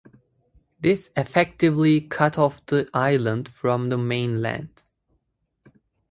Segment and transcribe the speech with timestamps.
[0.79, 4.81] This effectively cut off the island from the mainland.